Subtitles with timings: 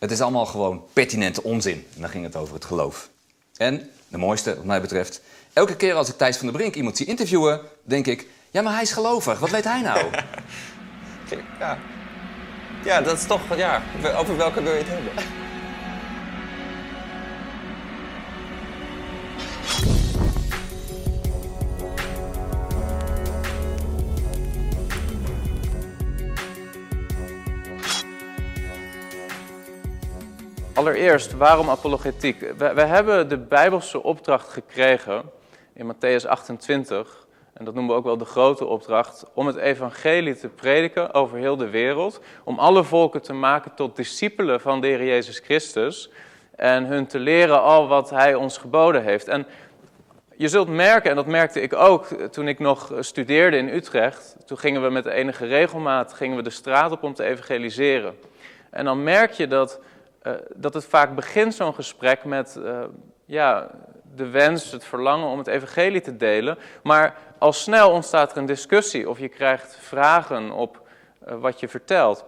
[0.00, 1.86] Het is allemaal gewoon pertinente onzin.
[1.94, 3.08] En dan ging het over het geloof.
[3.56, 5.20] En, de mooiste wat mij betreft,
[5.52, 8.72] elke keer als ik Thijs van der Brink iemand zie interviewen, denk ik, ja, maar
[8.72, 9.38] hij is gelovig.
[9.38, 10.04] Wat weet hij nou?
[11.58, 11.78] Ja.
[12.84, 13.82] ja, dat is toch, ja,
[14.16, 15.12] over welke wil je het hebben?
[30.80, 32.40] Allereerst, waarom apologetiek?
[32.56, 35.22] We, hebben de Bijbelse opdracht gekregen
[35.74, 40.36] in Matthäus 28, en dat noemen we ook wel de grote opdracht, om het evangelie
[40.36, 44.86] te prediken over heel de wereld, om alle volken te maken tot discipelen van de
[44.86, 46.10] Heer Jezus Christus
[46.56, 49.28] en hun te leren al wat Hij ons geboden heeft.
[49.28, 49.46] En
[50.36, 54.58] je zult merken, en dat merkte ik ook toen ik nog studeerde in Utrecht, toen
[54.58, 58.14] gingen we met enige regelmaat gingen we de straat op om te evangeliseren.
[58.70, 59.80] En dan merk je dat
[60.22, 62.82] uh, dat het vaak begint, zo'n gesprek, met uh,
[63.24, 63.70] ja,
[64.14, 66.58] de wens, het verlangen om het evangelie te delen.
[66.82, 70.88] Maar al snel ontstaat er een discussie of je krijgt vragen op
[71.28, 72.24] uh, wat je vertelt.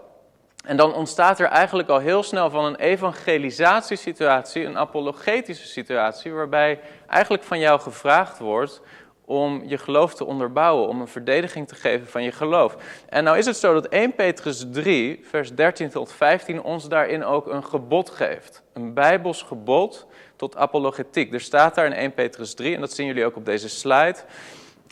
[0.64, 6.80] En dan ontstaat er eigenlijk al heel snel van een evangelisatiesituatie, een apologetische situatie, waarbij
[7.06, 8.80] eigenlijk van jou gevraagd wordt
[9.24, 12.76] om je geloof te onderbouwen, om een verdediging te geven van je geloof.
[13.08, 17.24] En nou is het zo dat 1 Petrus 3, vers 13 tot 15 ons daarin
[17.24, 18.62] ook een gebod geeft.
[18.72, 20.06] Een bijbels gebod
[20.36, 21.32] tot apologetiek.
[21.32, 24.16] Er staat daar in 1 Petrus 3, en dat zien jullie ook op deze slide.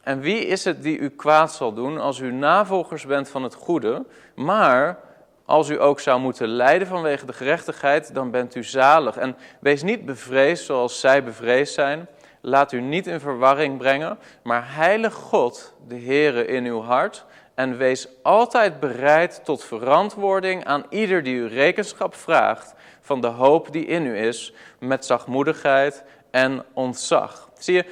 [0.02, 3.54] En wie is het die u kwaad zal doen als u navolgers bent van het
[3.54, 4.98] goede, maar
[5.44, 9.16] als u ook zou moeten lijden vanwege de gerechtigheid, dan bent u zalig.
[9.16, 12.08] En wees niet bevreesd zoals zij bevreesd zijn.
[12.41, 17.24] Laat u niet in verwarring brengen, maar heilig God, de Heere, in uw hart.
[17.55, 23.72] En wees altijd bereid tot verantwoording aan ieder die u rekenschap vraagt van de hoop
[23.72, 27.50] die in u is, met zachtmoedigheid en ontzag.
[27.58, 27.84] Zie je,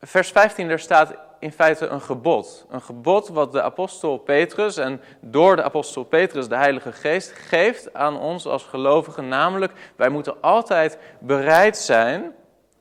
[0.00, 2.66] vers 15, daar staat in feite een gebod.
[2.70, 7.94] Een gebod wat de apostel Petrus en door de apostel Petrus de Heilige Geest geeft
[7.94, 9.28] aan ons als gelovigen.
[9.28, 12.34] Namelijk, wij moeten altijd bereid zijn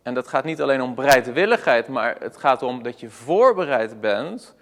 [0.04, 4.56] en dat gaat niet alleen om bereidwilligheid, maar het gaat om dat je voorbereid bent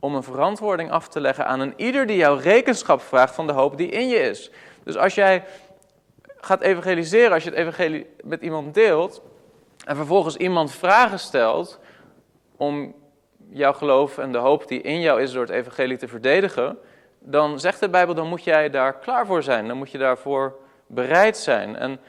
[0.00, 3.52] om een verantwoording af te leggen aan een ieder die jou rekenschap vraagt van de
[3.52, 4.50] hoop die in je is.
[4.84, 5.44] Dus als jij
[6.40, 9.22] gaat evangeliseren, als je het evangelie met iemand deelt
[9.84, 11.78] en vervolgens iemand vragen stelt
[12.56, 12.94] om
[13.50, 16.78] jouw geloof en de hoop die in jou is door het evangelie te verdedigen,
[17.18, 20.58] dan zegt de Bijbel, dan moet jij daar klaar voor zijn, dan moet je daarvoor
[20.86, 21.76] bereid zijn.
[21.76, 22.00] En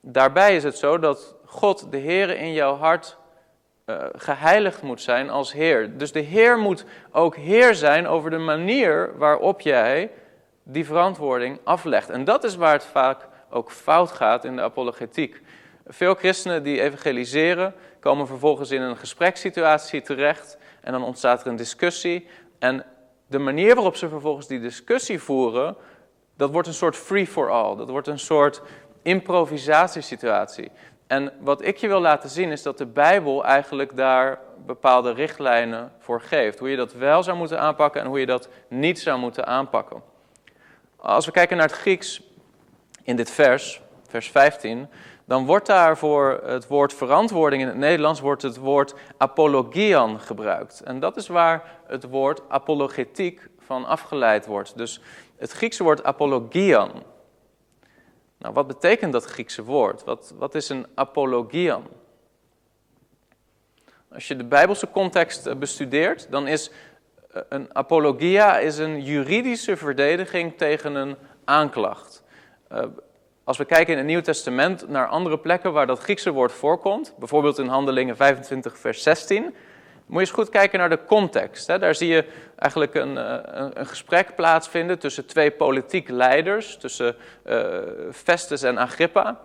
[0.00, 3.16] daarbij is het zo dat God, de Heer, in jouw hart
[3.86, 5.98] uh, geheiligd moet zijn als Heer.
[5.98, 10.10] Dus de Heer moet ook Heer zijn over de manier waarop jij
[10.62, 12.10] die verantwoording aflegt.
[12.10, 15.42] En dat is waar het vaak ook fout gaat in de apologetiek.
[15.86, 21.56] Veel christenen die evangeliseren komen vervolgens in een gesprekssituatie terecht en dan ontstaat er een
[21.56, 22.26] discussie.
[22.58, 22.84] En
[23.26, 25.76] de manier waarop ze vervolgens die discussie voeren,
[26.36, 27.76] dat wordt een soort free for all.
[27.76, 28.62] Dat wordt een soort
[29.02, 30.70] improvisatiesituatie.
[31.08, 35.92] En wat ik je wil laten zien is dat de Bijbel eigenlijk daar bepaalde richtlijnen
[35.98, 36.58] voor geeft.
[36.58, 40.02] Hoe je dat wel zou moeten aanpakken en hoe je dat niet zou moeten aanpakken.
[40.96, 42.22] Als we kijken naar het Grieks
[43.02, 44.88] in dit vers, vers 15,
[45.24, 50.80] dan wordt daar voor het woord verantwoording in het Nederlands wordt het woord apologian gebruikt.
[50.80, 54.76] En dat is waar het woord apologetiek van afgeleid wordt.
[54.76, 55.00] Dus
[55.36, 56.90] het Griekse woord apologian
[58.38, 60.04] nou, wat betekent dat Griekse woord?
[60.04, 61.86] Wat, wat is een apologian?
[64.12, 66.70] Als je de Bijbelse context eh, bestudeert, dan is
[67.30, 72.22] eh, een apologia is een juridische verdediging tegen een aanklacht.
[72.72, 72.84] Uh,
[73.44, 77.14] als we kijken in het Nieuw Testament naar andere plekken waar dat Griekse woord voorkomt,
[77.18, 79.54] bijvoorbeeld in Handelingen 25, vers 16,
[80.08, 81.66] moet je eens goed kijken naar de context.
[81.66, 81.78] Hè.
[81.78, 82.24] Daar zie je
[82.56, 87.66] eigenlijk een, eh, een, een, gesprek plaatsvinden tussen twee politieke leiders, tussen uh,
[88.12, 89.40] Festus en Agrippa.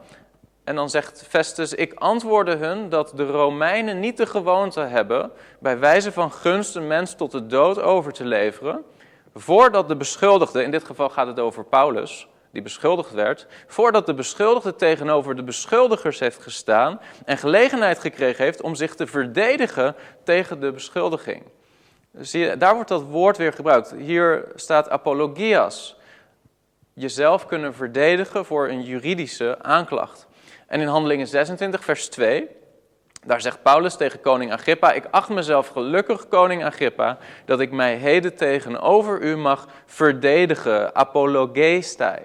[0.64, 5.80] En dan zegt Festus, ik antwoordde hun dat de Romeinen niet de gewoonte hebben bij
[5.80, 8.84] wijze van gunst een mens tot de dood over te leveren,
[9.34, 14.14] voordat de beschuldigde, in dit geval gaat het over Paulus, die beschuldigd werd, voordat de
[14.14, 20.60] beschuldigde tegenover de beschuldigers heeft gestaan en gelegenheid gekregen heeft om zich te verdedigen tegen
[20.60, 21.44] de beschuldiging.
[22.20, 23.94] Zie daar wordt dat woord weer gebruikt.
[23.98, 25.98] Hier staat apologias.
[26.94, 30.28] Jezelf kunnen verdedigen voor een juridische aanklacht.
[30.68, 32.48] En in Handelingen 26, vers 2,
[33.26, 37.96] daar zegt Paulus tegen koning Agrippa: Ik acht mezelf gelukkig, koning Agrippa, dat ik mij
[37.96, 40.96] heden tegenover u mag verdedigen.
[40.96, 42.20] Apologestai.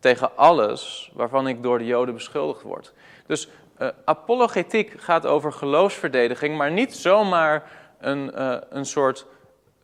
[0.00, 2.92] Tegen alles waarvan ik door de Joden beschuldigd word.
[3.26, 3.48] Dus
[3.78, 9.26] uh, apologetiek gaat over geloofsverdediging, maar niet zomaar een, uh, een soort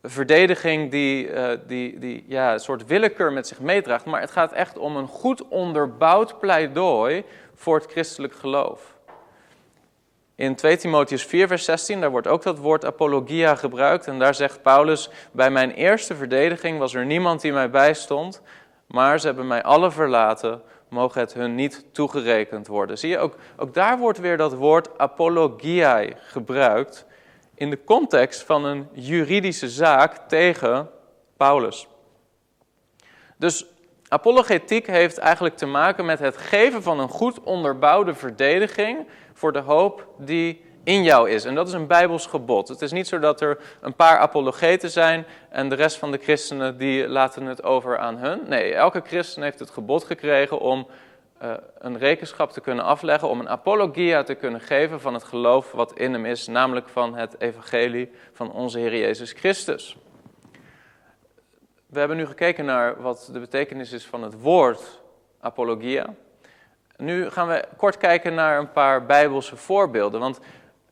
[0.03, 4.05] verdediging die, uh, die, die ja, een soort willekeur met zich meedraagt.
[4.05, 7.23] Maar het gaat echt om een goed onderbouwd pleidooi
[7.55, 8.93] voor het christelijk geloof.
[10.35, 14.07] In 2 Timotheus 4, vers 16, daar wordt ook dat woord apologia gebruikt.
[14.07, 18.41] En daar zegt Paulus: Bij mijn eerste verdediging was er niemand die mij bijstond,
[18.87, 22.97] maar ze hebben mij alle verlaten, mogen het hun niet toegerekend worden.
[22.97, 27.05] Zie je, ook, ook daar wordt weer dat woord apologiae gebruikt
[27.55, 30.89] in de context van een juridische zaak tegen
[31.37, 31.87] Paulus.
[33.37, 33.65] Dus
[34.07, 39.59] apologetiek heeft eigenlijk te maken met het geven van een goed onderbouwde verdediging voor de
[39.59, 41.45] hoop die in jou is.
[41.45, 42.67] En dat is een bijbels gebod.
[42.67, 46.17] Het is niet zo dat er een paar apologeten zijn en de rest van de
[46.17, 48.41] christenen die laten het over aan hun.
[48.47, 50.87] Nee, elke christen heeft het gebod gekregen om
[51.43, 55.71] uh, een rekenschap te kunnen afleggen, om een apologia te kunnen geven van het geloof
[55.71, 59.97] wat in hem is, namelijk van het evangelie van onze Heer Jezus Christus.
[61.85, 65.01] We hebben nu gekeken naar wat de betekenis is van het woord
[65.39, 66.13] apologia.
[66.97, 70.39] Nu gaan we kort kijken naar een paar bijbelse voorbeelden, want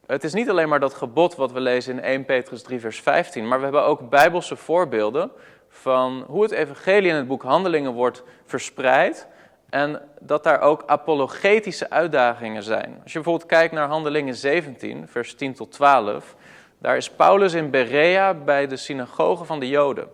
[0.05, 2.99] het is niet alleen maar dat gebod wat we lezen in 1 Petrus 3 vers
[2.99, 5.31] 15, maar we hebben ook bijbelse voorbeelden
[5.69, 9.27] van hoe het evangelie in het boek Handelingen wordt verspreid
[9.69, 12.99] en dat daar ook apologetische uitdagingen zijn.
[13.03, 16.35] Als je bijvoorbeeld kijkt naar Handelingen 17, vers 10 tot 12,
[16.77, 20.07] daar is Paulus in Berea bij de synagoge van de Joden.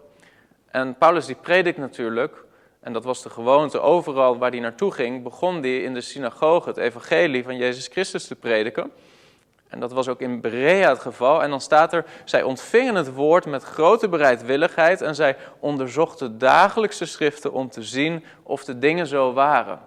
[0.72, 2.44] En Paulus die predikt natuurlijk,
[2.80, 6.70] en dat was de gewoonte overal waar hij naartoe ging, begon hij in de synagoge
[6.70, 8.92] het evangelie van Jezus Christus te prediken.
[9.70, 11.44] En dat was ook in Berea het geval.
[11.44, 17.06] En dan staat er, zij ontvingen het woord met grote bereidwilligheid en zij onderzochten dagelijkse
[17.06, 19.80] schriften om te zien of de dingen zo waren.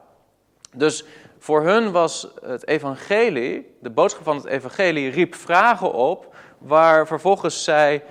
[0.74, 1.04] Dus
[1.38, 7.64] voor hun was het evangelie, de boodschap van het evangelie, riep vragen op waar vervolgens
[7.64, 8.04] zij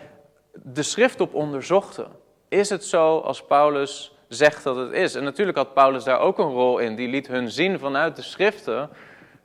[0.53, 2.07] de schrift op onderzochten.
[2.49, 5.15] Is het zo als Paulus zegt dat het is?
[5.15, 6.95] En natuurlijk had Paulus daar ook een rol in.
[6.95, 8.89] Die liet hun zien vanuit de schriften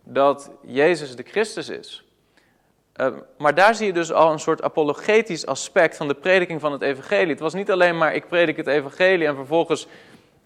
[0.04, 2.05] dat Jezus de Christus is.
[3.00, 3.06] Uh,
[3.38, 6.82] maar daar zie je dus al een soort apologetisch aspect van de prediking van het
[6.82, 7.30] evangelie.
[7.30, 9.86] Het was niet alleen maar ik predik het evangelie en vervolgens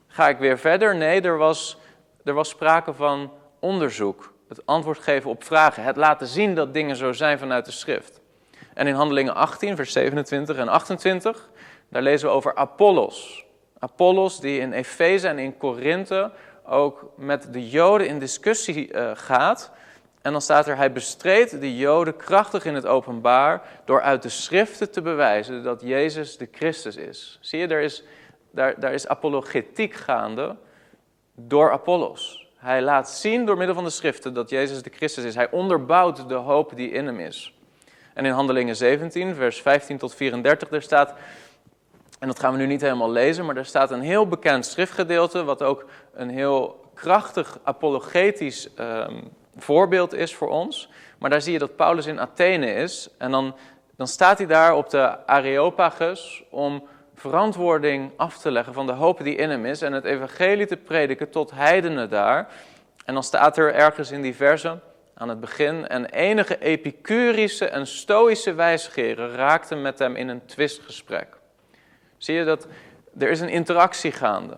[0.06, 0.96] ga ik weer verder.
[0.96, 1.78] Nee, er was,
[2.24, 4.32] er was sprake van onderzoek.
[4.48, 5.82] Het antwoord geven op vragen.
[5.82, 8.20] Het laten zien dat dingen zo zijn vanuit de schrift.
[8.74, 11.50] En in Handelingen 18, vers 27 en 28,
[11.88, 13.44] daar lezen we over Apollos.
[13.78, 16.30] Apollos die in Efeze en in Korinthe
[16.64, 19.70] ook met de Joden in discussie uh, gaat
[20.22, 24.28] en dan staat er, hij bestreed de Joden krachtig in het openbaar door uit de
[24.28, 27.38] schriften te bewijzen dat Jezus de Christus is.
[27.40, 28.04] Zie je, daar is,
[28.50, 30.56] daar, daar is apologetiek gaande
[31.34, 32.48] door Apollos.
[32.56, 35.34] Hij laat zien door middel van de schriften dat Jezus de Christus is.
[35.34, 37.54] Hij onderbouwt de hoop die in hem is.
[38.14, 41.14] En in Handelingen 17, vers 15 tot 34, daar staat,
[42.18, 45.44] en dat gaan we nu niet helemaal lezen, maar daar staat een heel bekend schriftgedeelte,
[45.44, 50.88] wat ook een heel krachtig apologetisch um, voorbeeld is voor ons.
[51.18, 53.08] Maar daar zie je dat Paulus in Athene is.
[53.18, 53.56] En dan,
[53.96, 59.24] dan staat hij daar op de Areopagus om verantwoording af te leggen van de hoop
[59.24, 59.82] die in hem is.
[59.82, 62.48] En het evangelie te prediken tot heidenen daar.
[63.04, 64.78] En dan staat er ergens in die verse
[65.14, 65.88] aan het begin.
[65.88, 71.38] En enige epicurische en stoïsche wijsgeren raakten met hem in een twistgesprek.
[72.16, 72.66] Zie je dat
[73.18, 74.56] er is een interactie gaande.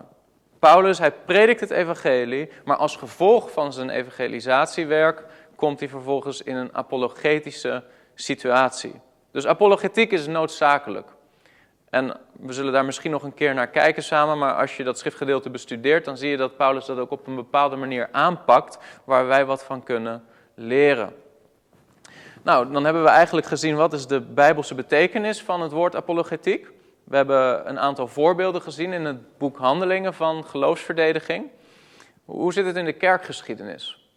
[0.63, 5.23] Paulus, hij predikt het evangelie, maar als gevolg van zijn evangelisatiewerk
[5.55, 7.83] komt hij vervolgens in een apologetische
[8.15, 9.01] situatie.
[9.31, 11.07] Dus apologetiek is noodzakelijk.
[11.89, 14.99] En we zullen daar misschien nog een keer naar kijken samen, maar als je dat
[14.99, 19.27] schriftgedeelte bestudeert, dan zie je dat Paulus dat ook op een bepaalde manier aanpakt, waar
[19.27, 20.23] wij wat van kunnen
[20.55, 21.15] leren.
[22.43, 26.71] Nou, dan hebben we eigenlijk gezien wat is de bijbelse betekenis van het woord apologetiek.
[27.03, 31.49] We hebben een aantal voorbeelden gezien in het boek Handelingen van geloofsverdediging.
[32.25, 34.07] Hoe zit het in de kerkgeschiedenis?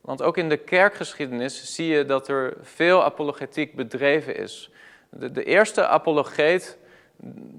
[0.00, 4.70] Want ook in de kerkgeschiedenis zie je dat er veel apologetiek bedreven is.
[5.10, 6.78] De, eerste apologeet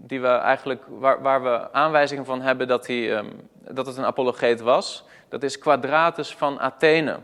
[0.08, 4.06] die we eigenlijk, waar, waar, we aanwijzingen van hebben dat, hij, um, dat het een
[4.06, 7.20] apologeet was, dat is Quadratus van Athene.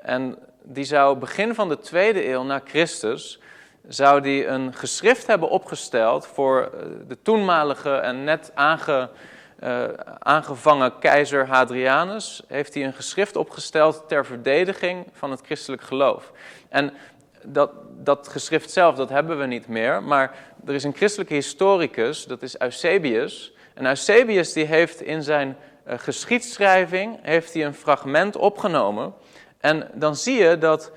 [0.00, 3.40] En die zou begin van de tweede eeuw na Christus
[3.88, 9.08] zou die een geschrift hebben opgesteld voor eh, de toenmalige en net aange,
[9.62, 9.84] uh,
[10.18, 12.42] aangevangen keizer Hadrianus.
[12.46, 16.32] Heeft hij een geschrift opgesteld ter verdediging van het christelijk geloof.
[16.68, 16.92] En
[17.42, 20.34] dat, dat geschrift zelf, dat hebben we niet meer, maar
[20.66, 23.52] er is een christelijke historicus, dat is Eusebius.
[23.74, 29.14] En Eusebius die heeft in zijn uh, geschiedschrijving heeft hij een fragment opgenomen.
[29.60, 30.92] En dan zie je dat,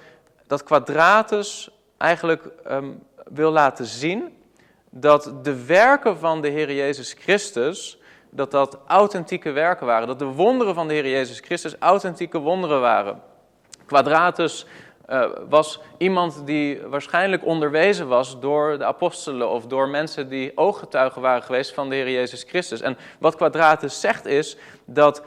[0.47, 4.37] dat Quadratus eigenlijk um, wil laten zien
[4.89, 7.99] dat de werken van de Heer Jezus Christus,
[8.29, 10.07] dat dat authentieke werken waren.
[10.07, 13.21] Dat de wonderen van de Heer Jezus Christus authentieke wonderen waren.
[13.85, 14.65] Quadratus
[15.09, 21.21] uh, was iemand die waarschijnlijk onderwezen was door de apostelen of door mensen die ooggetuigen
[21.21, 22.81] waren geweest van de Heer Jezus Christus.
[22.81, 25.21] En wat Quadratus zegt is dat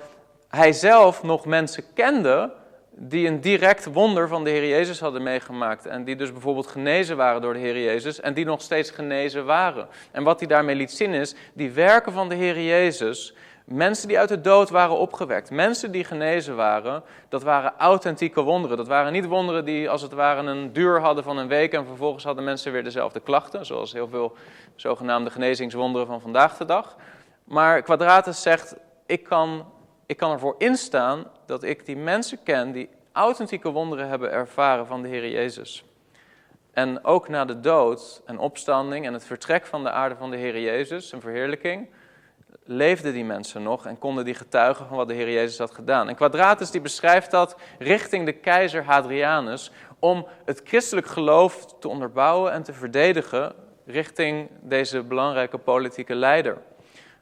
[0.49, 2.53] hij zelf nog mensen kende
[3.01, 5.87] die een direct wonder van de Heer Jezus hadden meegemaakt.
[5.87, 9.45] En die dus bijvoorbeeld genezen waren door de Heer Jezus en die nog steeds genezen
[9.45, 9.89] waren.
[10.11, 14.19] En wat hij daarmee liet zien is, die werken van de Heer Jezus, mensen die
[14.19, 18.77] uit de dood waren opgewekt, mensen die genezen waren, dat waren authentieke wonderen.
[18.77, 21.87] Dat waren niet wonderen die als het ware een duur hadden van een week en
[21.87, 24.37] vervolgens hadden mensen weer dezelfde klachten, zoals heel veel
[24.77, 26.97] zogenaamde genezingswonderen van vandaag de dag.
[27.45, 28.77] Maar Quadratus zegt,
[29.07, 29.65] ik kan
[30.09, 35.03] ik kan ervoor instaan dat ik die mensen ken die authentieke wonderen hebben ervaren van
[35.03, 35.85] de Heer Jezus.
[36.73, 40.37] En ook na de dood en opstanding en het vertrek van de aarde van de
[40.37, 41.89] Heer Jezus, een verheerlijking,
[42.65, 46.09] leefden die mensen nog en konden die getuigen van wat de Heer Jezus had gedaan.
[46.09, 52.53] En Quadratus die beschrijft dat richting de keizer Hadrianus om het christelijk geloof te onderbouwen
[52.53, 53.55] en te verdedigen
[53.87, 56.59] richting deze belangrijke politieke leider.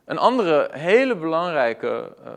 [0.04, 2.30] Een andere hele belangrijke uh,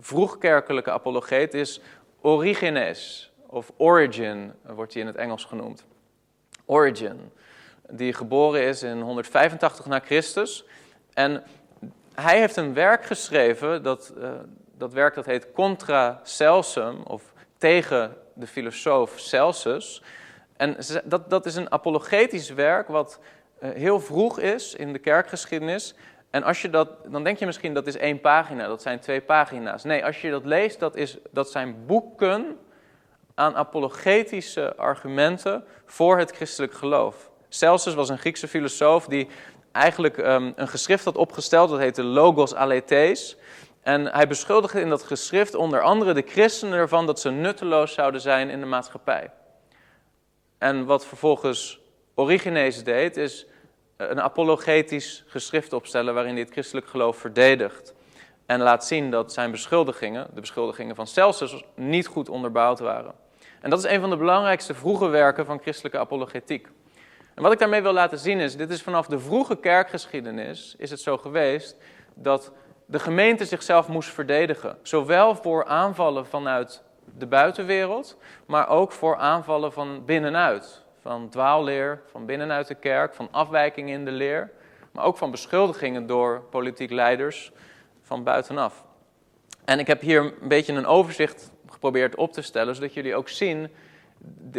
[0.00, 1.80] vroegkerkelijke apologeet is
[2.20, 5.84] Origenes, of Origin wordt hij in het Engels genoemd.
[6.64, 7.32] Origin,
[7.90, 10.64] die geboren is in 185 na Christus.
[11.12, 11.44] En
[12.14, 14.30] hij heeft een werk geschreven, dat, uh,
[14.76, 20.02] dat werk dat heet Contra Celsum, of tegen de filosoof Celsus.
[20.56, 23.18] En dat, dat is een apologetisch werk wat
[23.62, 25.94] uh, heel vroeg is in de kerkgeschiedenis.
[26.34, 29.20] En als je dat, dan denk je misschien dat is één pagina, dat zijn twee
[29.20, 29.84] pagina's.
[29.84, 32.58] Nee, als je dat leest, dat, is, dat zijn boeken
[33.34, 37.30] aan apologetische argumenten voor het christelijk geloof.
[37.48, 39.28] Celsus was een Griekse filosoof die
[39.72, 43.36] eigenlijk um, een geschrift had opgesteld, dat heette Logos Alethees.
[43.82, 48.20] En hij beschuldigde in dat geschrift onder andere de christenen ervan dat ze nutteloos zouden
[48.20, 49.30] zijn in de maatschappij.
[50.58, 51.80] En wat vervolgens
[52.14, 53.46] Origenes deed, is
[53.96, 57.94] een apologetisch geschrift opstellen waarin hij het christelijk geloof verdedigt.
[58.46, 63.14] En laat zien dat zijn beschuldigingen, de beschuldigingen van Celsus, niet goed onderbouwd waren.
[63.60, 66.68] En dat is een van de belangrijkste vroege werken van christelijke apologetiek.
[67.34, 70.90] En wat ik daarmee wil laten zien is, dit is vanaf de vroege kerkgeschiedenis is
[70.90, 71.76] het zo geweest
[72.14, 72.52] dat
[72.86, 74.78] de gemeente zichzelf moest verdedigen.
[74.82, 76.82] Zowel voor aanvallen vanuit
[77.18, 83.28] de buitenwereld, maar ook voor aanvallen van binnenuit van dwaalleer, van binnenuit de kerk, van
[83.30, 84.50] afwijkingen in de leer,
[84.92, 87.52] maar ook van beschuldigingen door politiek leiders
[88.02, 88.84] van buitenaf.
[89.64, 93.28] En ik heb hier een beetje een overzicht geprobeerd op te stellen, zodat jullie ook
[93.28, 93.70] zien,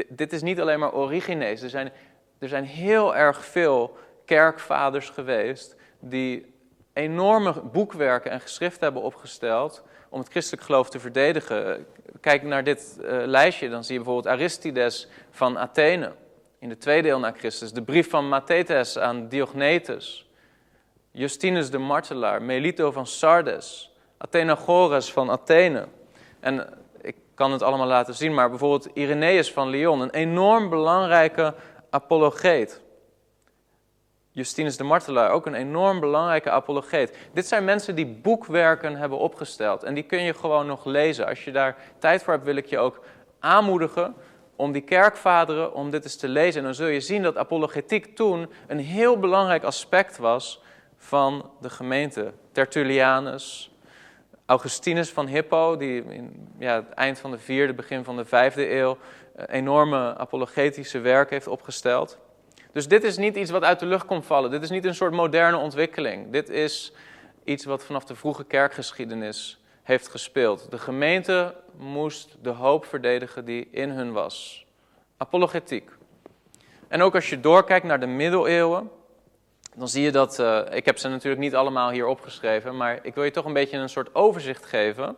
[0.10, 1.62] dit is niet alleen maar Origenes.
[1.62, 1.92] Er zijn,
[2.40, 6.54] er zijn heel erg veel kerkvaders geweest die
[6.94, 11.86] enorme boekwerken en geschriften hebben opgesteld om het christelijk geloof te verdedigen.
[12.22, 16.12] Kijk naar dit uh, lijstje, dan zie je bijvoorbeeld Aristides van Athene
[16.66, 17.74] in de tweede eeuw na Christus.
[17.74, 20.30] De brief van Mathetes aan Diognetus.
[21.12, 25.88] Justinus de Martelaar, Melito van Sardes, Athenagoras van Athene.
[26.40, 26.68] En
[27.02, 31.54] ik kan het allemaal laten zien, maar bijvoorbeeld Irenaeus van Lyon, een enorm belangrijke
[31.90, 32.82] apologeet.
[34.32, 37.18] Justinus de Martelaar, ook een enorm belangrijke apologeet.
[37.34, 39.84] Dit zijn mensen die boekwerken hebben opgesteld.
[39.84, 41.28] En die kun je gewoon nog lezen.
[41.28, 43.00] Als je daar tijd voor hebt, wil ik je ook
[43.40, 44.16] aanmoedigen
[44.56, 46.60] om die kerkvaderen, om dit eens te lezen.
[46.60, 50.62] En dan zul je zien dat apologetiek toen een heel belangrijk aspect was
[50.98, 52.34] van de gemeente.
[52.52, 53.72] Tertullianus,
[54.46, 58.72] Augustinus van Hippo, die in ja, het eind van de vierde, begin van de vijfde
[58.72, 58.98] eeuw
[59.48, 62.18] enorme apologetische werk heeft opgesteld.
[62.72, 64.52] Dus dit is niet iets wat uit de lucht komt vallen.
[64.52, 66.32] Dit is niet een soort moderne ontwikkeling.
[66.32, 66.94] Dit is
[67.44, 70.72] iets wat vanaf de vroege kerkgeschiedenis heeft gespeeld.
[70.72, 74.66] De gemeente moest de hoop verdedigen die in hun was.
[75.18, 75.92] Apologetiek.
[76.88, 78.90] En ook als je doorkijkt naar de middeleeuwen,
[79.76, 83.16] dan zie je dat, uh, ik heb ze natuurlijk niet allemaal hier opgeschreven, maar ik
[83.16, 85.16] wil je toch een beetje een soort overzicht geven.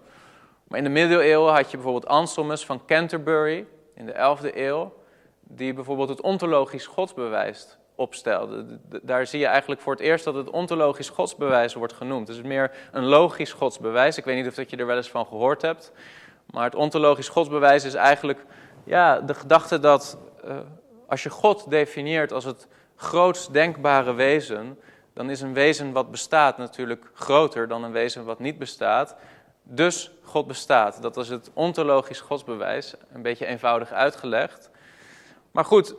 [0.67, 4.93] Maar in de middeleeuwen had je bijvoorbeeld Anselmus van Canterbury in de 11e eeuw,
[5.39, 8.65] die bijvoorbeeld het ontologisch godsbewijs opstelde.
[9.01, 12.27] Daar zie je eigenlijk voor het eerst dat het ontologisch godsbewijs wordt genoemd.
[12.27, 14.17] Het is meer een logisch godsbewijs.
[14.17, 15.91] Ik weet niet of dat je er wel eens van gehoord hebt.
[16.51, 18.45] Maar het ontologisch godsbewijs is eigenlijk
[18.83, 20.57] ja, de gedachte dat uh,
[21.07, 24.79] als je God definieert als het grootst denkbare wezen,
[25.13, 29.15] dan is een wezen wat bestaat natuurlijk groter dan een wezen wat niet bestaat.
[29.63, 31.01] dus God bestaat.
[31.01, 34.69] Dat is het ontologisch godsbewijs, een beetje eenvoudig uitgelegd.
[35.51, 35.95] Maar goed,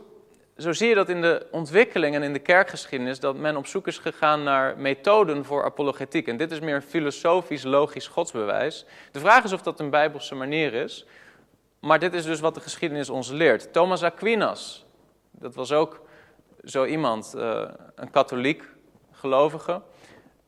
[0.59, 3.87] zo zie je dat in de ontwikkeling en in de kerkgeschiedenis dat men op zoek
[3.87, 6.27] is gegaan naar methoden voor apologetiek.
[6.27, 8.85] En dit is meer een filosofisch, logisch godsbewijs.
[9.11, 11.05] De vraag is of dat een bijbelse manier is.
[11.79, 13.73] Maar dit is dus wat de geschiedenis ons leert.
[13.73, 14.85] Thomas Aquinas,
[15.31, 16.01] dat was ook
[16.63, 17.61] zo iemand, uh,
[17.95, 18.63] een katholiek
[19.11, 19.81] gelovige,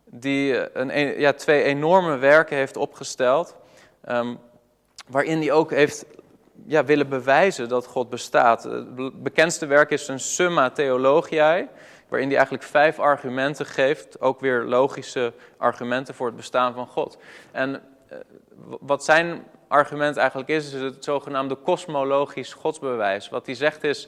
[0.06, 3.56] die een, e-, ja, twee enorme werken heeft opgesteld.
[4.10, 4.40] Um,
[5.08, 6.06] waarin hij ook heeft
[6.68, 8.64] ja, willen bewijzen dat God bestaat.
[8.64, 11.68] Het bekendste werk is een Summa Theologiae,
[12.08, 17.18] waarin hij eigenlijk vijf argumenten geeft, ook weer logische argumenten voor het bestaan van God.
[17.52, 18.18] En eh,
[18.80, 23.30] wat zijn argument eigenlijk is, is het zogenaamde kosmologisch godsbewijs.
[23.30, 24.08] Wat hij zegt is,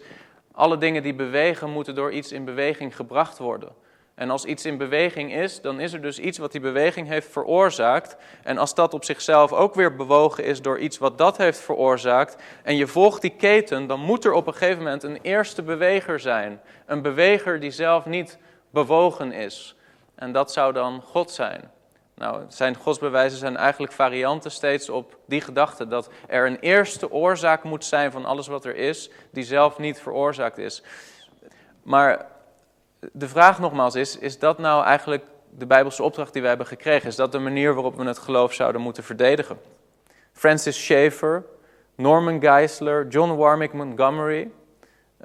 [0.51, 3.69] alle dingen die bewegen moeten door iets in beweging gebracht worden.
[4.15, 7.31] En als iets in beweging is, dan is er dus iets wat die beweging heeft
[7.31, 8.15] veroorzaakt.
[8.43, 12.43] En als dat op zichzelf ook weer bewogen is door iets wat dat heeft veroorzaakt,
[12.63, 16.19] en je volgt die keten, dan moet er op een gegeven moment een eerste beweger
[16.19, 16.61] zijn.
[16.85, 18.37] Een beweger die zelf niet
[18.69, 19.75] bewogen is.
[20.15, 21.71] En dat zou dan God zijn.
[22.15, 27.63] Nou, zijn godsbewijzen zijn eigenlijk varianten steeds op die gedachte dat er een eerste oorzaak
[27.63, 30.83] moet zijn van alles wat er is, die zelf niet veroorzaakt is.
[31.83, 32.25] Maar
[33.11, 37.07] de vraag nogmaals is, is dat nou eigenlijk de Bijbelse opdracht die wij hebben gekregen?
[37.07, 39.57] Is dat de manier waarop we het geloof zouden moeten verdedigen?
[40.31, 41.45] Francis Schaeffer,
[41.95, 44.51] Norman Geisler, John Warwick Montgomery,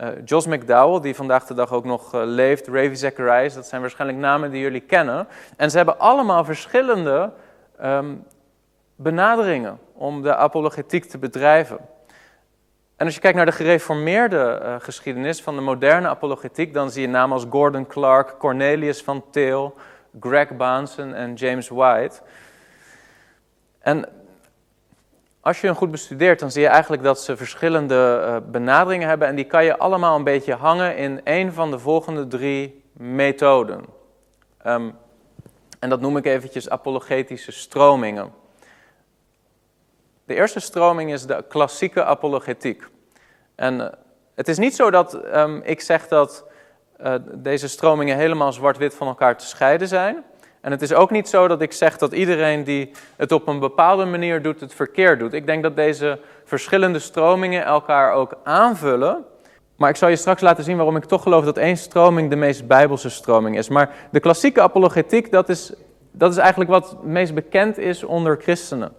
[0.01, 3.81] uh, Jos McDowell, die vandaag de dag ook nog uh, leeft, Ravi Zacharias, dat zijn
[3.81, 5.29] waarschijnlijk namen die jullie kennen.
[5.57, 7.33] En ze hebben allemaal verschillende
[7.83, 8.25] um,
[8.97, 11.79] benaderingen om de apologetiek te bedrijven.
[12.99, 17.03] En als je kijkt naar de gereformeerde uh, geschiedenis van de moderne apologetiek, dan zie
[17.03, 19.75] je namen als Gordon Clark, Cornelius van Til,
[20.21, 22.21] Greg Bahnsen en James White.
[23.79, 24.09] En
[25.41, 29.29] als je hen goed bestudeert, dan zie je eigenlijk dat ze verschillende uh, benaderingen hebben.
[29.29, 33.85] En die kan je allemaal een beetje hangen in een van de volgende drie methoden.
[34.67, 34.97] Um,
[35.79, 38.33] en dat noem ik eventjes apologetische stromingen.
[40.29, 42.85] De eerste stroming is de klassieke apologetiek.
[43.55, 43.87] En uh,
[44.35, 46.45] het is niet zo dat um, ik zeg dat
[47.01, 50.25] uh, deze stromingen helemaal zwart-wit van elkaar te scheiden zijn.
[50.61, 53.59] En het is ook niet zo dat ik zeg dat iedereen die het op een
[53.59, 55.33] bepaalde manier doet, het verkeerd doet.
[55.33, 59.25] Ik denk dat deze verschillende stromingen elkaar ook aanvullen.
[59.77, 62.37] Maar ik zal je straks laten zien waarom ik toch geloof dat één stroming de
[62.37, 63.69] meest bijbelse stroming is.
[63.69, 65.73] Maar de klassieke apologetiek, dat is,
[66.13, 68.98] dat is eigenlijk wat meest bekend is onder christenen.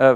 [0.00, 0.12] Uh,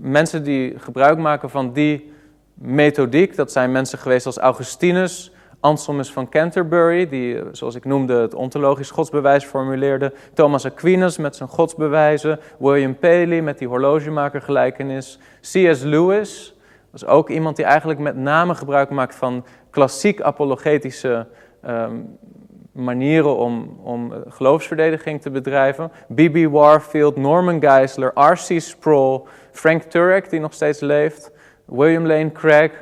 [0.00, 2.12] mensen die gebruik maken van die
[2.54, 8.34] methodiek, dat zijn mensen geweest als Augustinus, Anselmus van Canterbury, die, zoals ik noemde, het
[8.34, 10.12] ontologisch godsbewijs formuleerde.
[10.34, 12.40] Thomas Aquinas met zijn godsbewijzen.
[12.58, 15.18] William Paley met die horlogemakergelijkenis.
[15.40, 15.82] C.S.
[15.82, 16.56] Lewis
[16.90, 21.26] was ook iemand die eigenlijk met name gebruik maakt van klassiek apologetische
[21.66, 22.18] um,
[22.74, 25.90] manieren om, om geloofsverdediging te bedrijven.
[26.14, 26.50] B.B.
[26.50, 28.60] Warfield, Norman Geisler, R.C.
[28.60, 31.32] Sproul, Frank Turek, die nog steeds leeft,
[31.64, 32.72] William Lane Craig,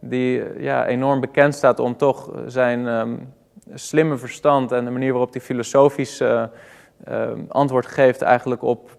[0.00, 3.32] die ja, enorm bekend staat om toch zijn um,
[3.74, 6.42] slimme verstand en de manier waarop hij filosofisch uh,
[7.08, 8.90] uh, antwoord geeft eigenlijk op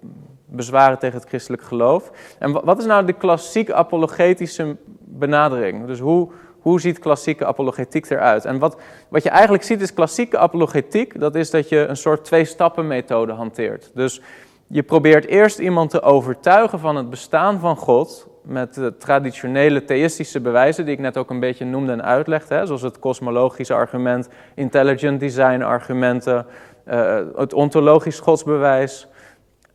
[0.46, 2.12] bezwaren tegen het christelijk geloof.
[2.40, 5.86] En wat is nou de klassiek apologetische benadering?
[5.86, 8.46] Dus hoe, hoe ziet klassieke apologetiek eruit?
[8.46, 8.78] En wat,
[9.10, 13.32] wat je eigenlijk ziet is klassieke apologetiek, dat is dat je een soort twee-stappen methode
[13.32, 13.92] hanteert.
[13.94, 14.22] Dus
[14.68, 20.40] je probeert eerst iemand te overtuigen van het bestaan van God met de traditionele theïstische
[20.40, 24.30] bewijzen, die ik net ook een beetje noemde en uitlegde, hè, zoals het kosmologische argument,
[24.56, 26.46] intelligent design argumenten,
[26.88, 29.08] uh, het ontologisch godsbewijs.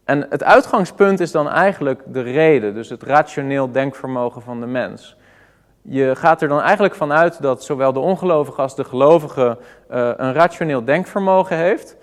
[0.05, 5.17] En het uitgangspunt is dan eigenlijk de reden, dus het rationeel denkvermogen van de mens.
[5.89, 9.59] Je gaat er dan eigenlijk vanuit dat zowel de ongelovige als de gelovige
[9.91, 11.97] uh, een rationeel denkvermogen heeft.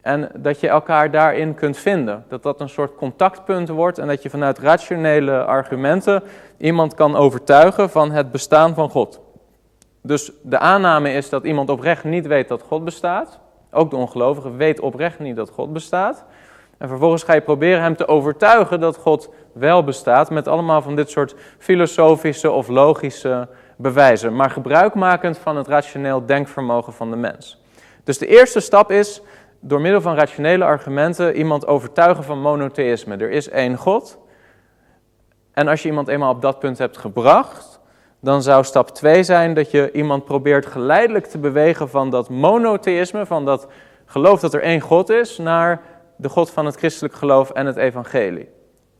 [0.00, 2.24] En dat je elkaar daarin kunt vinden.
[2.28, 6.22] Dat dat een soort contactpunt wordt en dat je vanuit rationele argumenten
[6.56, 9.20] iemand kan overtuigen van het bestaan van God.
[10.02, 13.38] Dus de aanname is dat iemand oprecht niet weet dat God bestaat.
[13.70, 16.24] Ook de ongelovige weet oprecht niet dat God bestaat.
[16.78, 20.96] En vervolgens ga je proberen hem te overtuigen dat God wel bestaat met allemaal van
[20.96, 27.62] dit soort filosofische of logische bewijzen, maar gebruikmakend van het rationeel denkvermogen van de mens.
[28.04, 29.22] Dus de eerste stap is
[29.60, 33.16] door middel van rationele argumenten iemand overtuigen van monotheïsme.
[33.16, 34.18] Er is één God.
[35.52, 37.80] En als je iemand eenmaal op dat punt hebt gebracht,
[38.20, 43.26] dan zou stap 2 zijn dat je iemand probeert geleidelijk te bewegen van dat monotheïsme,
[43.26, 43.68] van dat
[44.06, 45.80] geloof dat er één God is, naar
[46.16, 48.48] de God van het christelijk geloof en het evangelie.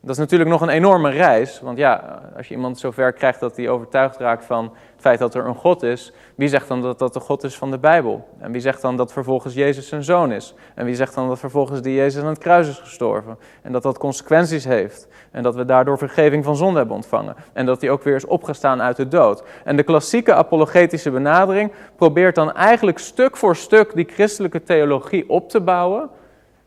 [0.07, 3.57] Dat is natuurlijk nog een enorme reis, want ja, als je iemand zover krijgt dat
[3.57, 6.99] hij overtuigd raakt van het feit dat er een God is, wie zegt dan dat
[6.99, 8.29] dat de God is van de Bijbel?
[8.39, 10.55] En wie zegt dan dat vervolgens Jezus zijn zoon is?
[10.75, 13.39] En wie zegt dan dat vervolgens die Jezus aan het kruis is gestorven?
[13.63, 15.09] En dat dat consequenties heeft?
[15.31, 17.37] En dat we daardoor vergeving van zonde hebben ontvangen?
[17.53, 19.43] En dat hij ook weer is opgestaan uit de dood?
[19.65, 25.49] En de klassieke apologetische benadering probeert dan eigenlijk stuk voor stuk die christelijke theologie op
[25.49, 26.11] te bouwen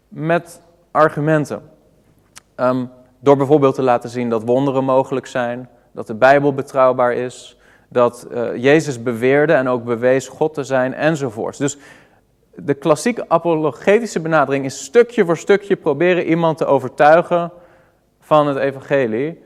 [0.09, 1.61] met argumenten.
[2.55, 2.85] Ehm,
[3.19, 7.57] door bijvoorbeeld te laten zien dat wonderen mogelijk zijn, dat de Bijbel betrouwbaar is,
[7.89, 11.57] dat uh, Jezus beweerde en ook bewees God te zijn enzovoorts.
[11.57, 11.77] Dus
[12.55, 17.51] de klassieke apologetische benadering is stukje voor stukje proberen iemand te overtuigen
[18.19, 19.43] van het evangelie.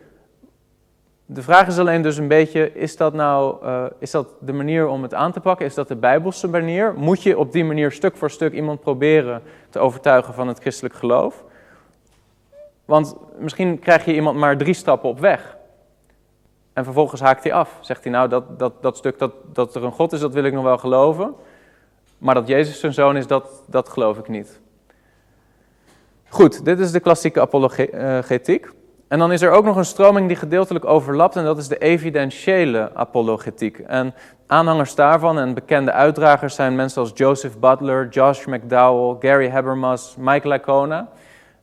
[1.25, 4.87] De vraag is alleen dus een beetje, is dat nou uh, is dat de manier
[4.87, 5.65] om het aan te pakken?
[5.65, 6.93] Is dat de bijbelse manier?
[6.93, 10.95] Moet je op die manier stuk voor stuk iemand proberen te overtuigen van het christelijk
[10.95, 11.43] geloof?
[12.85, 15.57] Want misschien krijg je iemand maar drie stappen op weg.
[16.73, 17.77] En vervolgens haakt hij af.
[17.81, 20.43] Zegt hij nou, dat, dat, dat stuk dat, dat er een God is, dat wil
[20.43, 21.33] ik nog wel geloven.
[22.17, 24.59] Maar dat Jezus zijn zoon is, dat, dat geloof ik niet.
[26.29, 28.69] Goed, dit is de klassieke apologetiek.
[29.13, 31.77] En dan is er ook nog een stroming die gedeeltelijk overlapt en dat is de
[31.77, 33.79] evidentiële apologetiek.
[33.79, 34.13] En
[34.47, 40.47] aanhangers daarvan en bekende uitdragers zijn mensen als Joseph Butler, Josh McDowell, Gary Habermas, Mike
[40.47, 41.07] Lacona.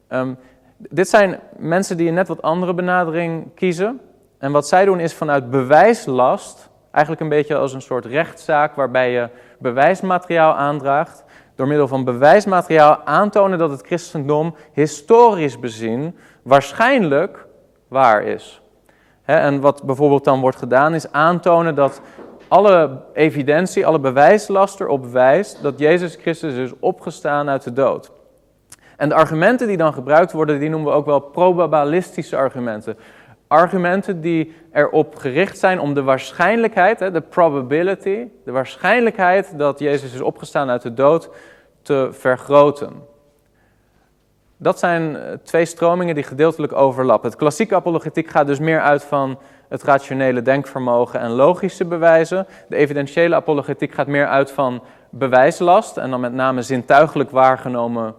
[0.08, 0.38] Um,
[0.78, 4.00] dit zijn mensen die een net wat andere benadering kiezen.
[4.38, 9.10] En wat zij doen is vanuit bewijslast, eigenlijk een beetje als een soort rechtszaak waarbij
[9.10, 17.46] je bewijsmateriaal aandraagt, door middel van bewijsmateriaal aantonen dat het christendom historisch bezien waarschijnlijk
[17.88, 18.62] waar is.
[19.24, 22.00] en wat bijvoorbeeld dan wordt gedaan is aantonen dat
[22.48, 28.12] alle evidentie, alle bewijslast erop wijst dat Jezus Christus is opgestaan uit de dood.
[28.96, 32.96] En de argumenten die dan gebruikt worden, die noemen we ook wel probabilistische argumenten.
[33.48, 40.20] Argumenten die erop gericht zijn om de waarschijnlijkheid, de probability, de waarschijnlijkheid dat Jezus is
[40.20, 41.31] opgestaan uit de dood
[41.83, 42.92] te vergroten.
[44.62, 47.31] Dat zijn eh, twee stromingen die gedeeltelijk overlappen.
[47.31, 52.46] Het klassieke apologetiek gaat dus meer uit van het rationele denkvermogen en logische bewijzen.
[52.68, 58.14] De evidentiële apologetiek gaat meer uit van bewijslast en dan met name zintuigelijk waargenomen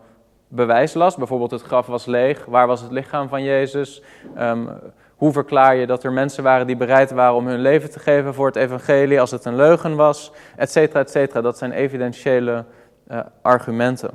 [0.47, 1.17] bewijslast.
[1.17, 4.03] Bijvoorbeeld het graf was leeg, waar was het lichaam van Jezus?
[4.39, 4.69] Um,
[5.15, 8.33] hoe verklaar je dat er mensen waren die bereid waren om hun leven te geven
[8.33, 11.41] voor het evangelie als het een leugen was, et cetera, et cetera.
[11.41, 12.65] Dat zijn evidentiële
[13.11, 14.11] uh, argumenten.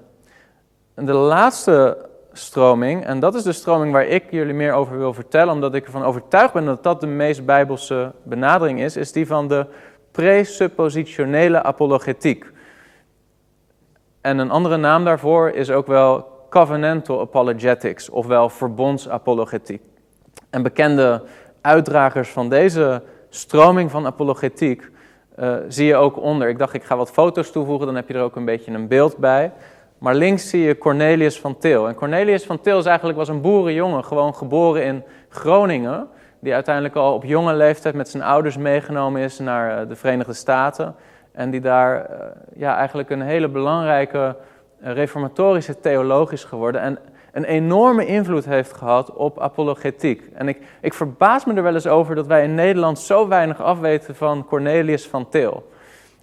[0.94, 2.05] En de laatste
[2.36, 5.84] stroming, en dat is de stroming waar ik jullie meer over wil vertellen, omdat ik
[5.84, 9.66] ervan overtuigd ben dat dat de meest bijbelse benadering is, is die van de
[10.10, 12.52] presuppositionele apologetiek.
[14.20, 19.82] En een andere naam daarvoor is ook wel covenantal apologetics, ofwel verbondsapologetiek.
[20.50, 21.22] En bekende
[21.60, 24.90] uitdragers van deze stroming van apologetiek
[25.38, 26.48] uh, zie je ook onder.
[26.48, 28.88] Ik dacht, ik ga wat foto's toevoegen, dan heb je er ook een beetje een
[28.88, 29.52] beeld bij.
[30.06, 31.88] Maar links zie je Cornelius van Til.
[31.88, 36.08] En Cornelius van Til is eigenlijk was een boerenjongen, gewoon geboren in Groningen.
[36.40, 40.32] Die uiteindelijk al op jonge leeftijd met zijn ouders meegenomen is naar eh, de Verenigde
[40.32, 40.94] Staten.
[41.32, 42.16] En die daar uh,
[42.54, 44.36] ja, eigenlijk een hele belangrijke
[44.80, 46.80] reformatorische theoloog is geworden.
[46.80, 46.98] En
[47.32, 50.30] een enorme invloed heeft gehad op apologetiek.
[50.34, 53.62] En ik, ik verbaas me er wel eens over dat wij in Nederland zo weinig
[53.62, 55.64] afweten van Cornelius van Til.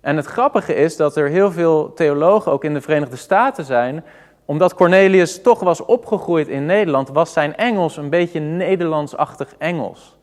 [0.03, 4.03] En het grappige is dat er heel veel theologen ook in de Verenigde Staten zijn,
[4.45, 10.17] omdat Cornelius toch was opgegroeid in Nederland, was zijn Engels een beetje Nederlandsachtig Engels.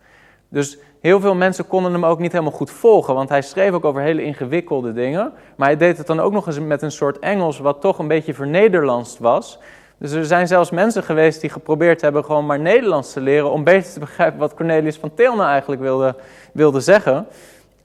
[0.49, 3.85] Dus heel veel mensen konden hem ook niet helemaal goed volgen, want hij schreef ook
[3.85, 5.33] over hele ingewikkelde dingen.
[5.57, 8.09] Maar hij deed het dan ook nog eens met een soort Engels wat toch een
[8.09, 9.59] beetje vernederlandst was.
[9.99, 13.65] Dus er zijn zelfs mensen geweest die geprobeerd hebben gewoon maar Nederlands te leren om
[13.65, 16.15] beter te begrijpen wat Cornelius van nou eigenlijk wilde,
[16.53, 17.27] wilde zeggen.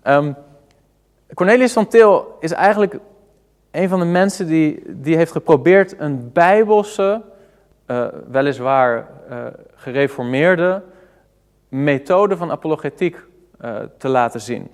[0.08, 0.36] Um,
[1.34, 3.00] Cornelius van Til is eigenlijk
[3.72, 7.22] een van de mensen die, die heeft geprobeerd een bijbelse,
[7.88, 10.84] uh, weliswaar uh, gereformeerde
[11.70, 13.18] methode van apologetiek
[13.62, 14.72] uh, te laten zien.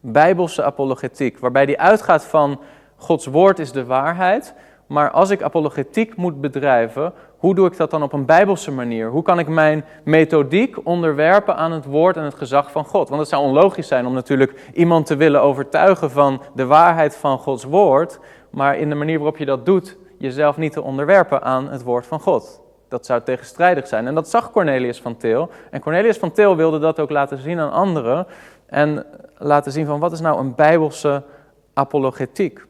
[0.00, 2.60] Bijbelse apologetiek, waarbij die uitgaat van
[2.96, 4.54] Gods woord is de waarheid,
[4.86, 7.12] maar als ik apologetiek moet bedrijven,
[7.44, 9.08] hoe doe ik dat dan op een bijbelse manier?
[9.10, 13.08] Hoe kan ik mijn methodiek onderwerpen aan het woord en het gezag van God?
[13.08, 17.38] Want het zou onlogisch zijn om natuurlijk iemand te willen overtuigen van de waarheid van
[17.38, 18.18] Gods woord,
[18.50, 22.06] maar in de manier waarop je dat doet, jezelf niet te onderwerpen aan het woord
[22.06, 22.60] van God.
[22.88, 24.06] Dat zou tegenstrijdig zijn.
[24.06, 25.50] En dat zag Cornelius van Til.
[25.70, 28.26] En Cornelius van Til wilde dat ook laten zien aan anderen.
[28.66, 29.06] En
[29.38, 31.22] laten zien van wat is nou een bijbelse
[31.74, 32.66] apologetiek.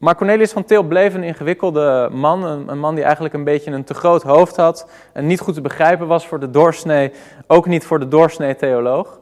[0.00, 2.44] Maar Cornelius van Til bleef een ingewikkelde man.
[2.44, 4.90] Een, man die eigenlijk een beetje een te groot hoofd had.
[5.12, 7.12] En niet goed te begrijpen was voor de doorsnee.
[7.46, 9.20] Ook niet voor de doorsnee theoloog.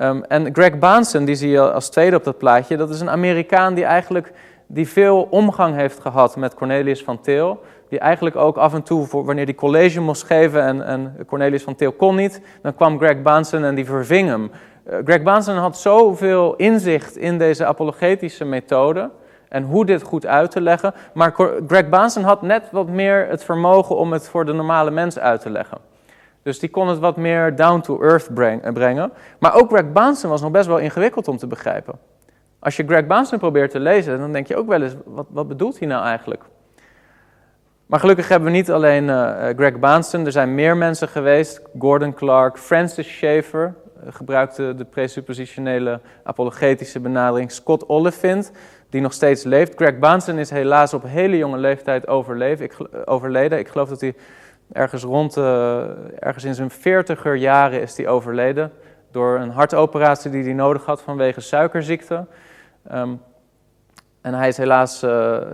[0.00, 2.76] Um, en Greg Baansen, die zie je als tweede op dat plaatje.
[2.76, 4.32] Dat is een Amerikaan die eigenlijk
[4.66, 7.60] die veel omgang heeft gehad met Cornelius van Til.
[7.88, 11.62] Die eigenlijk ook af en toe, voor, wanneer hij college moest geven en, en Cornelius
[11.62, 14.50] van Til kon niet, dan kwam Greg Baansen en die verving hem.
[14.90, 19.10] Uh, Greg Baansen had zoveel inzicht in deze apologetische methode
[19.52, 20.94] en hoe dit goed uit te leggen.
[21.14, 21.34] Maar
[21.66, 25.40] Greg Baansen had net wat meer het vermogen om het voor de normale mens uit
[25.40, 25.78] te leggen.
[26.42, 28.34] Dus die kon het wat meer down to earth
[28.72, 29.12] brengen.
[29.38, 31.94] Maar ook Greg Baansen was nog best wel ingewikkeld om te begrijpen.
[32.58, 35.48] Als je Greg Baansen probeert te lezen, dan denk je ook wel eens, wat, wat
[35.48, 36.42] bedoelt hij nou eigenlijk?
[37.86, 41.62] Maar gelukkig hebben we niet alleen uh, Greg Baansen, er zijn meer mensen geweest.
[41.78, 43.74] Gordon Clark, Francis Schaeffer
[44.08, 47.50] gebruikte de presuppositionele apologetische benadering.
[47.50, 48.52] Scott Oliphint,
[48.90, 49.74] die nog steeds leeft.
[49.74, 52.02] Greg Baansen is helaas op hele jonge leeftijd.
[52.60, 53.58] Ik, overleden.
[53.58, 54.14] Ik geloof dat hij
[54.72, 55.36] ergens rond,
[56.18, 58.72] ergens in zijn veertiger jaren is hij overleden.
[59.10, 62.26] Door een hartoperatie die hij nodig had vanwege suikerziekte.
[62.92, 63.20] Um,
[64.20, 65.00] en hij is helaas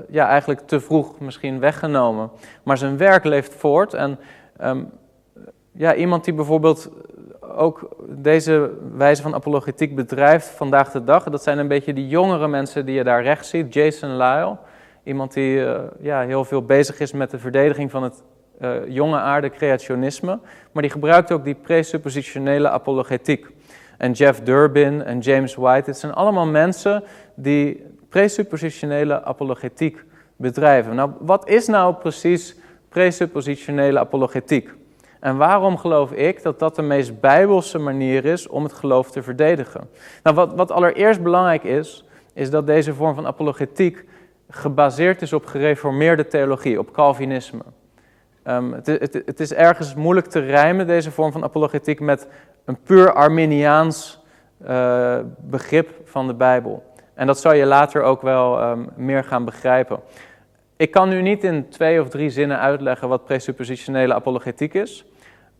[0.08, 2.30] ja, eigenlijk te vroeg misschien weggenomen.
[2.62, 3.94] Maar zijn werk leeft voort.
[3.94, 4.18] En
[4.62, 4.90] um,
[5.72, 6.90] ja, iemand die bijvoorbeeld
[7.56, 12.48] ook deze wijze van apologetiek bedrijft vandaag de dag, dat zijn een beetje die jongere
[12.48, 13.74] mensen die je daar rechts ziet.
[13.74, 14.56] Jason Lyle,
[15.02, 18.22] iemand die uh, ja, heel veel bezig is met de verdediging van het
[18.61, 20.38] uh, jonge aarde creationisme.
[20.72, 23.46] Maar die gebruikt ook die presuppositionele apologetiek.
[23.98, 27.02] En Jeff Durbin en James White, het zijn allemaal mensen
[27.34, 30.04] die presuppositionele apologetiek
[30.37, 30.94] bedrijven.
[30.94, 32.56] Nou, wat is nou precies
[32.88, 34.74] presuppositionele apologetiek?
[35.20, 39.22] En waarom geloof ik dat dat de meest bijbelse manier is om het geloof te
[39.22, 39.90] verdedigen?
[40.22, 42.04] Nou, wat, wat allereerst belangrijk is,
[42.35, 44.04] is dat deze vorm van apologetiek
[44.50, 47.62] gebaseerd is op gereformeerde theologie, op Calvinisme.
[48.44, 52.28] Um, het, het, het, is ergens moeilijk te rijmen, deze vorm van apologetiek, met
[52.64, 54.20] een puur Arminiaans
[54.68, 56.83] uh, begrip van de Bijbel.
[57.14, 60.00] En dat zal je later ook wel um, meer gaan begrijpen.
[60.78, 65.04] Ik kan nu niet in twee of drie zinnen uitleggen wat presuppositionele apologetiek is.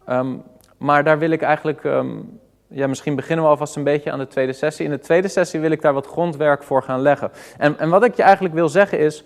[0.09, 0.43] Um,
[0.77, 4.27] maar daar wil ik eigenlijk, um, ja, misschien beginnen we alvast een beetje aan de
[4.27, 4.85] tweede sessie.
[4.85, 7.31] In de tweede sessie wil ik daar wat grondwerk voor gaan leggen.
[7.57, 9.25] En, en wat ik je eigenlijk wil zeggen is,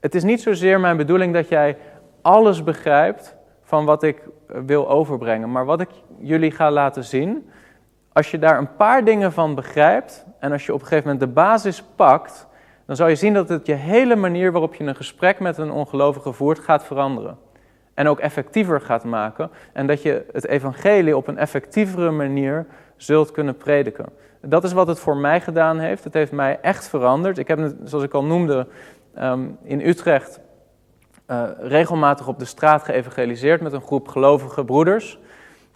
[0.00, 1.76] het is niet zozeer mijn bedoeling dat jij
[2.22, 5.52] alles begrijpt van wat ik wil overbrengen.
[5.52, 7.50] Maar wat ik jullie ga laten zien,
[8.12, 11.26] als je daar een paar dingen van begrijpt en als je op een gegeven moment
[11.26, 12.48] de basis pakt,
[12.90, 15.70] dan zal je zien dat het je hele manier waarop je een gesprek met een
[15.70, 17.38] ongelovige voert gaat veranderen.
[17.94, 19.50] En ook effectiever gaat maken.
[19.72, 24.06] En dat je het evangelie op een effectievere manier zult kunnen prediken.
[24.40, 26.04] Dat is wat het voor mij gedaan heeft.
[26.04, 27.38] Het heeft mij echt veranderd.
[27.38, 28.66] Ik heb zoals ik al noemde,
[29.14, 30.40] ehm, in Utrecht
[31.26, 35.18] uh, regelmatig op de straat geëvangeliseerd met een groep gelovige broeders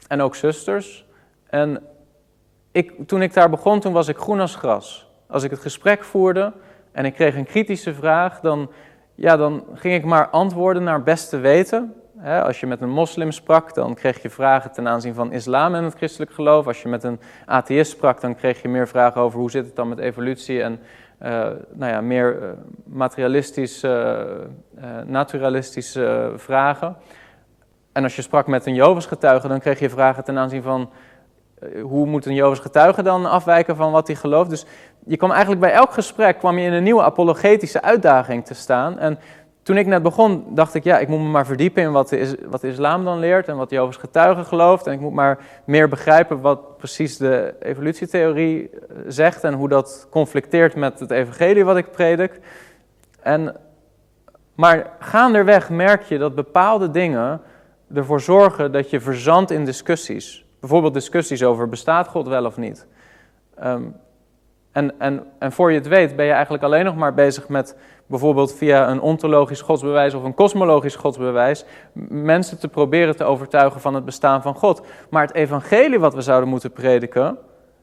[0.09, 1.07] en ook zusters.
[1.47, 1.83] En
[2.73, 5.11] ik, toen ik daar begon, toen was ik groen als gras.
[5.27, 6.53] Als ik het gesprek voerde
[6.95, 8.71] en ik kreeg een kritische vraag, dan,
[9.15, 11.95] ja, dan ging ik maar antwoorden naar beste weten.
[12.23, 15.85] als je met een moslim sprak, dan kreeg je vragen ten aanzien van islam en
[15.85, 16.67] het christelijk geloof.
[16.67, 19.77] Als je met een atheïst sprak, dan kreeg je meer vragen over hoe zit het
[19.77, 20.81] dan met evolutie en
[21.23, 21.29] uh,
[21.73, 22.49] nou ja, meer uh,
[22.85, 24.27] materialistische,
[24.79, 26.97] uh, naturalistische vragen.
[27.93, 30.91] En als je sprak met een Jovens getuige, dan kreeg je vragen ten aanzien van
[31.83, 34.51] hoe moet een Jovens getuige dan afwijken van wat hij gelooft.
[34.51, 34.67] Dus
[35.07, 38.99] je kwam eigenlijk bij elk gesprek kwam je in een nieuwe apologetische uitdaging te staan.
[38.99, 39.19] En
[39.63, 42.19] toen ik net begon, dacht ik, ja, ik moet me maar verdiepen in wat de,
[42.19, 44.87] is, wat de islam dan leert en wat Jovens getuige gelooft.
[44.87, 50.07] En ik moet maar meer begrijpen wat precies de evolutietheorie eh, zegt en hoe dat
[50.11, 52.41] conflicteert met het evangelie wat ik predik.
[53.23, 53.57] En,
[54.55, 57.41] maar gaanderweg merk je dat bepaalde dingen
[57.95, 60.47] ervoor zorgen dat je verzandt in discussies.
[60.61, 62.87] Bijvoorbeeld discussies over bestaat God wel of niet.
[63.65, 63.95] Um,
[64.75, 67.77] en, en, en voor je het weet ben je eigenlijk alleen nog maar bezig met
[68.07, 71.65] bijvoorbeeld via een ontologisch godsbewijs of een kosmologisch godsbewijs
[72.09, 74.87] mensen te proberen te overtuigen van het bestaan van God.
[75.11, 77.39] Maar het evangelie wat we zouden moeten prediken,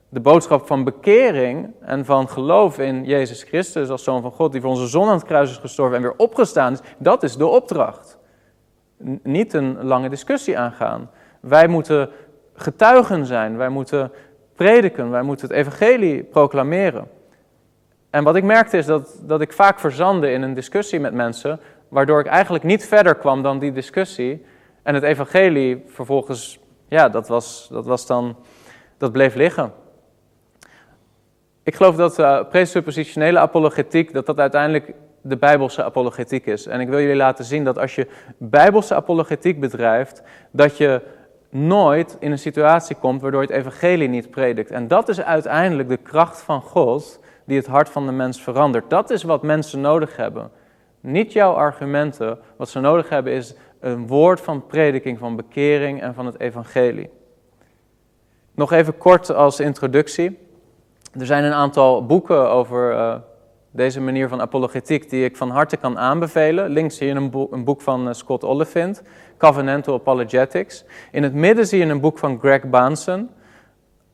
[0.09, 4.61] de boodschap van bekering en van geloof in Jezus Christus als Zoon van God die
[4.61, 7.47] voor onze zon aan het kruis is gestorven en weer opgestaan is, dat is de
[7.47, 8.17] opdracht.
[9.23, 11.09] niet een lange discussie aangaan.
[11.39, 12.09] Wij moeten
[12.53, 14.11] getuigen zijn, wij moeten
[14.61, 17.07] prediken, wij moeten het evangelie proclameren.
[18.09, 21.59] En wat ik merkte is dat, dat ik vaak verzandde in een discussie met mensen,
[21.87, 24.45] waardoor ik eigenlijk niet verder kwam dan die discussie.
[24.83, 28.35] En het evangelie vervolgens, ja, dat was, dat was dan,
[28.97, 29.73] dat bleef liggen.
[31.63, 36.67] Ik geloof dat uh, presuppositionele apologetiek, dat dat uiteindelijk de bijbelse apologetiek is.
[36.67, 41.01] En ik wil jullie laten zien dat als je bijbelse apologetiek bedrijft, dat je
[41.51, 44.71] nooit in een situatie komt waardoor je het evangelie niet predikt.
[44.71, 48.89] En dat is uiteindelijk de kracht van God die het hart van de mens verandert.
[48.89, 50.51] Dat is wat mensen nodig hebben.
[50.99, 52.39] Niet jouw argumenten.
[52.55, 57.09] Wat ze nodig hebben is een woord van prediking, van bekering en van het evangelie.
[58.51, 60.37] Nog even kort als introductie.
[61.19, 63.15] Er zijn een aantal boeken over uh,
[63.71, 66.69] deze manier van apologetiek die ik van harte kan aanbevelen.
[66.69, 67.13] Links zie je
[67.51, 69.03] een, boek, van uh, Scott Oliphint,
[69.37, 70.85] Covenantal Apologetics.
[71.11, 73.29] In het midden zie je een boek van Greg Bahnsen,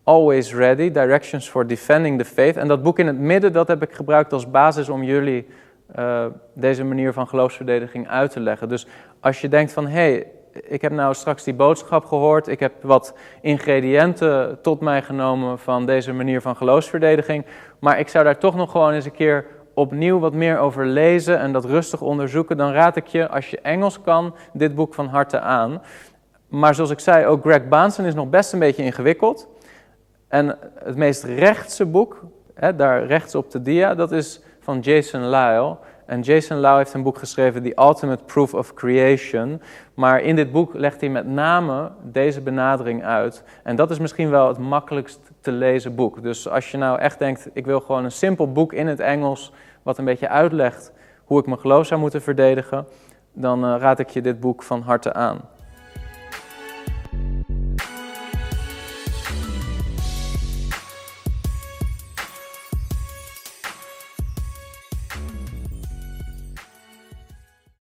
[0.03, 2.57] Always Ready, Directions for Defending the Faith.
[2.57, 5.47] En dat boek in het midden, dat heb ik gebruikt als basis om jullie
[5.99, 8.69] uh, deze manier van geloofsverdediging uit te leggen.
[8.69, 8.87] Dus
[9.19, 10.27] als je denkt van, hé, hey,
[10.63, 15.85] ik heb nou straks die boodschap gehoord, ik heb wat ingrediënten tot mij genomen van
[15.85, 17.45] deze manier van geloofsverdediging,
[17.79, 21.39] maar ik zou daar toch nog gewoon eens een keer opnieuw wat meer over lezen
[21.39, 25.07] en dat rustig onderzoeken, dan raad ik je, als je Engels kan, dit boek van
[25.07, 25.81] harte aan.
[26.47, 29.47] Maar zoals ik zei, ook Greg Bahnsen is nog best een beetje ingewikkeld.
[30.27, 35.29] En het meest rechtse boek, hè, daar rechts op de dia, dat is van Jason
[35.29, 35.77] Lyle.
[36.07, 39.61] En Jason Lau heeft een boek geschreven, The Ultimate Proof of Creation.
[39.93, 43.43] Maar in dit boek legt hij met name deze benadering uit.
[43.63, 46.21] En dat is misschien wel het makkelijkst te lezen boek.
[46.21, 49.51] Dus als je nou echt denkt, ik wil gewoon een simpel boek in het Engels,
[49.83, 50.91] wat een beetje uitlegt
[51.23, 52.85] hoe ik mijn geloof zou moeten verdedigen,
[53.33, 55.41] dan uh, raad ik je dit boek van harte aan.